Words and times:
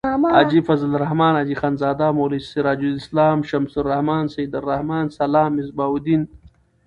حاجی 0.35 0.61
فضل 0.67 0.91
الرحمن. 0.95 1.31
حاجی 1.35 1.55
خانزاده. 1.61 2.07
مولوی 2.17 2.39
سراج 2.49 2.81
السلام. 2.85 3.37
شمس 3.49 3.73
الرحمن. 3.77 4.27
سعیدالرحمن.سلام.مصباح 4.33 5.89
الدین 5.89 6.21